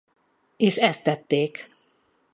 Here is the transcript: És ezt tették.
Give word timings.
És 0.57 0.75
ezt 0.77 1.03
tették. 1.03 1.69